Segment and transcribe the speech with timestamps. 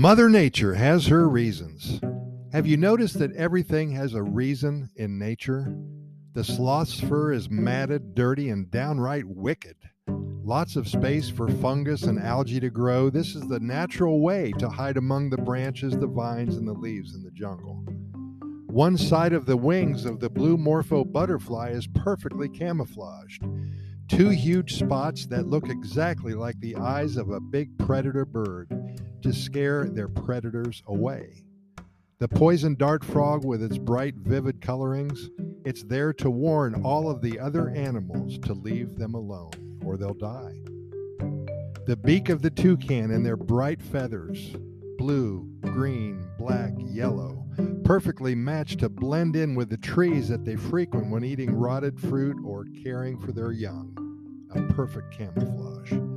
[0.00, 2.00] Mother Nature has her reasons.
[2.54, 5.76] Have you noticed that everything has a reason in nature?
[6.32, 9.76] The sloth's fur is matted, dirty, and downright wicked.
[10.08, 13.10] Lots of space for fungus and algae to grow.
[13.10, 17.14] This is the natural way to hide among the branches, the vines, and the leaves
[17.14, 17.84] in the jungle.
[18.68, 23.44] One side of the wings of the blue morpho butterfly is perfectly camouflaged.
[24.08, 28.79] Two huge spots that look exactly like the eyes of a big predator bird
[29.22, 31.44] to scare their predators away.
[32.18, 35.30] The poison dart frog, with its bright, vivid colorings,
[35.64, 40.12] it's there to warn all of the other animals to leave them alone or they'll
[40.12, 40.60] die.
[41.86, 44.54] The beak of the toucan and their bright feathers,
[44.98, 47.44] blue, green, black, yellow,
[47.84, 52.36] perfectly match to blend in with the trees that they frequent when eating rotted fruit
[52.44, 53.96] or caring for their young.
[54.54, 56.09] A perfect camouflage.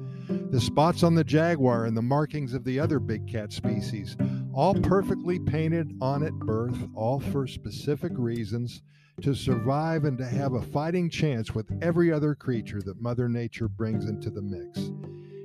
[0.53, 4.15] The spots on the jaguar and the markings of the other big cat species,
[4.53, 8.83] all perfectly painted on at birth, all for specific reasons
[9.23, 13.67] to survive and to have a fighting chance with every other creature that Mother Nature
[13.67, 14.91] brings into the mix.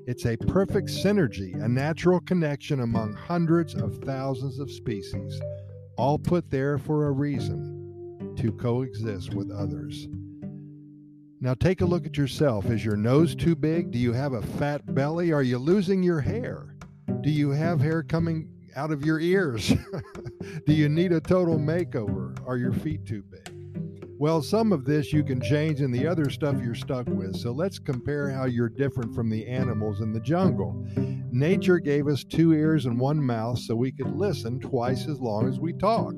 [0.06, 5.40] It's a perfect synergy, a natural connection among hundreds of thousands of species,
[5.96, 10.06] all put there for a reason to coexist with others.
[11.40, 12.66] Now take a look at yourself.
[12.66, 13.92] Is your nose too big?
[13.92, 15.32] Do you have a fat belly?
[15.32, 16.74] Are you losing your hair?
[17.20, 19.72] Do you have hair coming out of your ears?
[20.66, 22.36] Do you need a total makeover?
[22.44, 23.54] Are your feet too big?
[24.18, 27.36] Well, some of this you can change and the other stuff you're stuck with.
[27.36, 30.84] So let's compare how you're different from the animals in the jungle.
[31.30, 35.48] Nature gave us two ears and one mouth so we could listen twice as long
[35.48, 36.14] as we talk.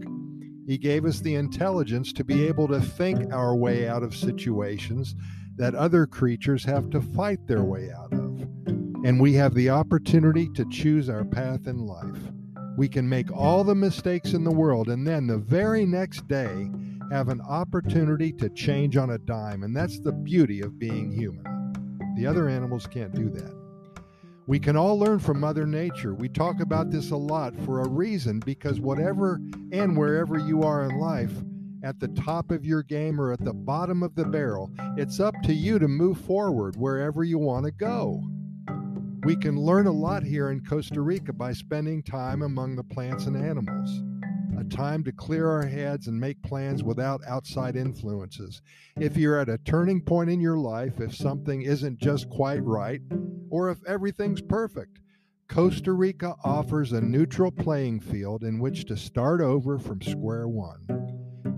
[0.70, 5.16] He gave us the intelligence to be able to think our way out of situations
[5.56, 8.42] that other creatures have to fight their way out of.
[9.04, 12.22] And we have the opportunity to choose our path in life.
[12.76, 16.70] We can make all the mistakes in the world and then the very next day
[17.10, 19.64] have an opportunity to change on a dime.
[19.64, 22.14] And that's the beauty of being human.
[22.16, 23.69] The other animals can't do that.
[24.50, 26.12] We can all learn from Mother Nature.
[26.12, 29.40] We talk about this a lot for a reason because whatever
[29.70, 31.30] and wherever you are in life,
[31.84, 35.36] at the top of your game or at the bottom of the barrel, it's up
[35.44, 38.24] to you to move forward wherever you want to go.
[39.22, 43.26] We can learn a lot here in Costa Rica by spending time among the plants
[43.26, 44.02] and animals
[44.60, 48.60] a time to clear our heads and make plans without outside influences.
[48.98, 53.00] If you're at a turning point in your life, if something isn't just quite right,
[53.48, 55.00] or if everything's perfect,
[55.48, 60.86] Costa Rica offers a neutral playing field in which to start over from square one.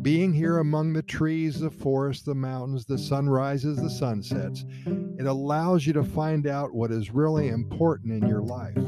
[0.01, 4.65] Being here among the trees, the forests, the mountains, the sunrises, the sunsets,
[5.19, 8.79] it allows you to find out what is really important in your life.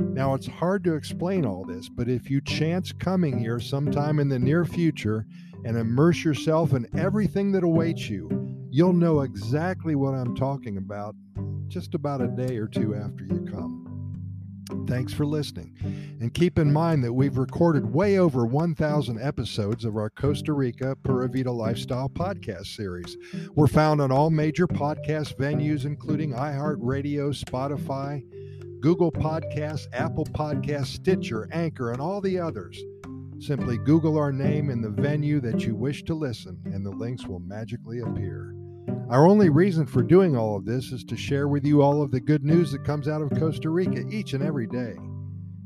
[0.00, 4.28] Now, it's hard to explain all this, but if you chance coming here sometime in
[4.28, 5.26] the near future
[5.64, 8.28] and immerse yourself in everything that awaits you,
[8.70, 11.14] you'll know exactly what I'm talking about
[11.66, 13.78] just about a day or two after you come.
[14.86, 15.74] Thanks for listening.
[16.20, 20.94] And keep in mind that we've recorded way over 1,000 episodes of our Costa Rica
[21.02, 23.16] Pura Vida Lifestyle podcast series.
[23.54, 28.22] We're found on all major podcast venues, including iHeartRadio, Spotify,
[28.80, 32.80] Google Podcasts, Apple Podcasts, Stitcher, Anchor, and all the others.
[33.40, 37.26] Simply Google our name in the venue that you wish to listen, and the links
[37.26, 38.54] will magically appear.
[39.08, 42.12] Our only reason for doing all of this is to share with you all of
[42.12, 44.96] the good news that comes out of Costa Rica each and every day.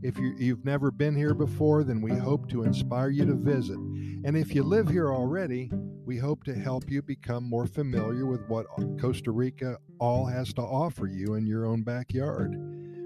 [0.02, 3.76] If you, have never been here before, then we hope to inspire you to visit.
[3.76, 5.70] And if you live here already,
[6.04, 8.66] we hope to help you become more familiar with what
[8.98, 12.56] Costa Rica all has to offer you in your own backyard.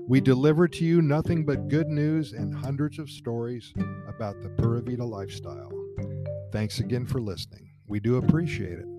[0.08, 3.74] We deliver to you nothing but good news and hundreds of stories
[4.06, 5.72] about the Pura Vida lifestyle.
[6.52, 7.72] Thanks again for listening.
[7.88, 8.95] We do appreciate it.